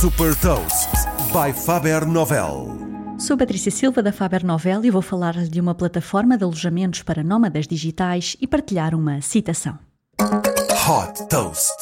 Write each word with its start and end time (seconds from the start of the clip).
Super 0.00 0.34
Toast 0.36 0.88
by 1.30 1.52
Faber 1.52 2.06
Novel. 2.06 2.68
Sou 3.18 3.36
Patrícia 3.36 3.70
Silva 3.70 4.02
da 4.02 4.10
Faber 4.10 4.42
Novel 4.42 4.82
e 4.86 4.90
vou 4.90 5.02
falar 5.02 5.34
de 5.34 5.60
uma 5.60 5.74
plataforma 5.74 6.38
de 6.38 6.44
alojamentos 6.44 7.02
para 7.02 7.22
nómadas 7.22 7.66
digitais 7.66 8.34
e 8.40 8.46
partilhar 8.46 8.94
uma 8.94 9.20
citação. 9.20 9.78
Hot 10.18 11.28
Toast. 11.28 11.76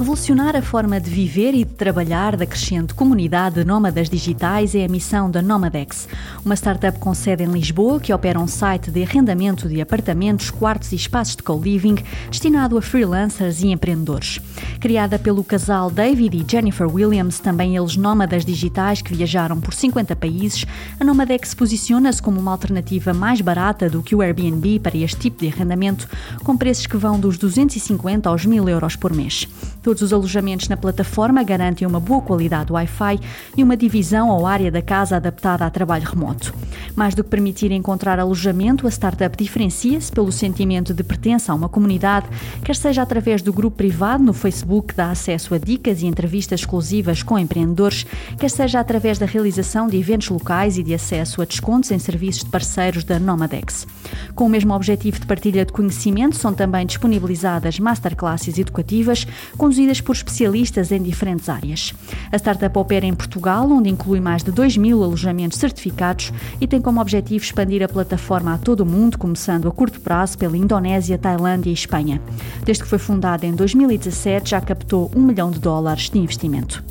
Revolucionar 0.00 0.56
a 0.56 0.62
forma 0.62 0.98
de 0.98 1.10
viver 1.10 1.52
e 1.52 1.62
de 1.62 1.74
trabalhar 1.74 2.34
da 2.34 2.46
crescente 2.46 2.94
comunidade 2.94 3.56
de 3.56 3.66
nómadas 3.66 4.08
digitais 4.08 4.74
é 4.74 4.86
a 4.86 4.88
missão 4.88 5.30
da 5.30 5.42
Nomadex, 5.42 6.08
uma 6.42 6.56
startup 6.56 6.98
com 6.98 7.12
sede 7.12 7.44
em 7.44 7.48
Lisboa 7.48 8.00
que 8.00 8.10
opera 8.10 8.40
um 8.40 8.46
site 8.46 8.90
de 8.90 9.02
arrendamento 9.02 9.68
de 9.68 9.78
apartamentos, 9.78 10.50
quartos 10.50 10.92
e 10.92 10.96
espaços 10.96 11.36
de 11.36 11.42
co-living 11.42 11.96
destinado 12.30 12.78
a 12.78 12.80
freelancers 12.80 13.62
e 13.62 13.66
empreendedores. 13.66 14.40
Criada 14.80 15.18
pelo 15.18 15.44
casal 15.44 15.90
David 15.90 16.34
e 16.34 16.50
Jennifer 16.50 16.90
Williams, 16.90 17.38
também 17.38 17.76
eles 17.76 17.94
nómadas 17.94 18.42
digitais 18.42 19.02
que 19.02 19.14
viajaram 19.14 19.60
por 19.60 19.74
50 19.74 20.16
países, 20.16 20.64
a 20.98 21.04
Nomadex 21.04 21.52
posiciona-se 21.52 22.22
como 22.22 22.40
uma 22.40 22.52
alternativa 22.52 23.12
mais 23.12 23.42
barata 23.42 23.90
do 23.90 24.02
que 24.02 24.14
o 24.14 24.22
Airbnb 24.22 24.80
para 24.80 24.96
este 24.96 25.18
tipo 25.18 25.40
de 25.40 25.48
arrendamento, 25.48 26.08
com 26.42 26.56
preços 26.56 26.86
que 26.86 26.96
vão 26.96 27.20
dos 27.20 27.36
250 27.36 28.30
aos 28.30 28.46
1000 28.46 28.66
euros 28.66 28.96
por 28.96 29.12
mês. 29.12 29.46
Todos 29.82 30.02
os 30.02 30.12
alojamentos 30.12 30.68
na 30.68 30.76
plataforma 30.76 31.42
garantem 31.42 31.88
uma 31.88 31.98
boa 31.98 32.20
qualidade 32.20 32.70
Wi-Fi 32.70 33.18
e 33.56 33.62
uma 33.62 33.76
divisão 33.76 34.28
ou 34.28 34.46
área 34.46 34.70
da 34.70 34.82
casa 34.82 35.16
adaptada 35.16 35.64
a 35.64 35.70
trabalho 35.70 36.06
remoto. 36.06 36.54
Mais 36.94 37.14
do 37.14 37.24
que 37.24 37.30
permitir 37.30 37.72
encontrar 37.72 38.18
alojamento, 38.18 38.86
a 38.86 38.90
startup 38.90 39.34
diferencia-se 39.36 40.12
pelo 40.12 40.30
sentimento 40.30 40.92
de 40.92 41.02
pertença 41.02 41.52
a 41.52 41.54
uma 41.54 41.68
comunidade, 41.68 42.26
quer 42.62 42.76
seja 42.76 43.00
através 43.00 43.40
do 43.40 43.54
grupo 43.54 43.78
privado 43.78 44.22
no 44.22 44.34
Facebook 44.34 44.88
que 44.88 44.94
dá 44.94 45.10
acesso 45.10 45.54
a 45.54 45.58
dicas 45.58 46.02
e 46.02 46.06
entrevistas 46.06 46.60
exclusivas 46.60 47.22
com 47.22 47.38
empreendedores, 47.38 48.04
quer 48.38 48.50
seja 48.50 48.80
através 48.80 49.18
da 49.18 49.24
realização 49.24 49.86
de 49.86 49.96
eventos 49.96 50.28
locais 50.28 50.76
e 50.76 50.82
de 50.82 50.92
acesso 50.92 51.40
a 51.40 51.46
descontos 51.46 51.90
em 51.90 51.98
serviços 51.98 52.44
de 52.44 52.50
parceiros 52.50 53.02
da 53.02 53.18
Nomadex. 53.18 53.86
Com 54.34 54.44
o 54.44 54.48
mesmo 54.48 54.74
objetivo 54.74 55.18
de 55.18 55.26
partilha 55.26 55.64
de 55.64 55.72
conhecimento, 55.72 56.36
são 56.36 56.52
também 56.52 56.84
disponibilizadas 56.84 57.78
masterclasses 57.78 58.58
educativas 58.58 59.26
conduzidas 59.70 60.00
por 60.00 60.16
especialistas 60.16 60.90
em 60.90 61.00
diferentes 61.00 61.48
áreas. 61.48 61.94
A 62.32 62.36
startup 62.36 62.76
opera 62.76 63.06
em 63.06 63.14
Portugal, 63.14 63.70
onde 63.70 63.88
inclui 63.88 64.18
mais 64.18 64.42
de 64.42 64.50
2 64.50 64.76
mil 64.76 65.04
alojamentos 65.04 65.58
certificados 65.58 66.32
e 66.60 66.66
tem 66.66 66.80
como 66.80 67.00
objetivo 67.00 67.44
expandir 67.44 67.80
a 67.80 67.88
plataforma 67.88 68.54
a 68.54 68.58
todo 68.58 68.80
o 68.80 68.86
mundo, 68.86 69.16
começando 69.16 69.68
a 69.68 69.70
curto 69.70 70.00
prazo 70.00 70.36
pela 70.36 70.56
Indonésia, 70.56 71.16
Tailândia 71.16 71.70
e 71.70 71.74
Espanha. 71.74 72.20
Desde 72.64 72.82
que 72.82 72.88
foi 72.88 72.98
fundada 72.98 73.46
em 73.46 73.52
2017, 73.52 74.50
já 74.50 74.60
captou 74.60 75.08
1 75.14 75.20
milhão 75.20 75.52
de 75.52 75.60
dólares 75.60 76.10
de 76.10 76.18
investimento. 76.18 76.82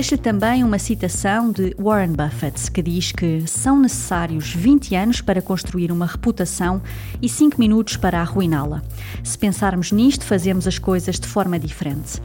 Deixa 0.00 0.16
também 0.16 0.64
uma 0.64 0.78
citação 0.78 1.52
de 1.52 1.76
Warren 1.78 2.12
Buffett, 2.12 2.70
que 2.70 2.80
diz 2.80 3.12
que 3.12 3.46
são 3.46 3.78
necessários 3.78 4.54
20 4.54 4.94
anos 4.94 5.20
para 5.20 5.42
construir 5.42 5.92
uma 5.92 6.06
reputação 6.06 6.80
e 7.20 7.28
5 7.28 7.60
minutos 7.60 7.98
para 7.98 8.18
arruiná-la. 8.18 8.82
Se 9.22 9.36
pensarmos 9.36 9.92
nisto, 9.92 10.24
fazemos 10.24 10.66
as 10.66 10.78
coisas 10.78 11.20
de 11.20 11.28
forma 11.28 11.58
diferente. 11.58 12.18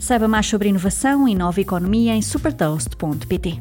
Saiba 0.00 0.26
mais 0.26 0.48
sobre 0.48 0.68
inovação 0.68 1.28
e 1.28 1.34
nova 1.36 1.60
economia 1.60 2.12
em 2.12 2.20
supertoast.pt. 2.20 3.60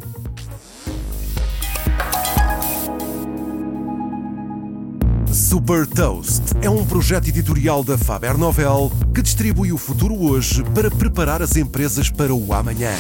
Super 5.32 5.86
Toast 5.86 6.42
é 6.64 6.70
um 6.70 6.84
projeto 6.84 7.28
editorial 7.28 7.84
da 7.84 7.96
Faber 7.96 8.40
Novel 8.40 8.92
que 9.14 9.22
distribui 9.22 9.72
o 9.72 9.78
futuro 9.78 10.20
hoje 10.20 10.64
para 10.74 10.90
preparar 10.90 11.44
as 11.44 11.56
empresas 11.56 12.10
para 12.10 12.34
o 12.34 12.54
amanhã. 12.56 12.92